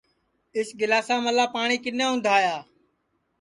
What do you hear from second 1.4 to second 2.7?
پاٹؔی کِنے اُندھایا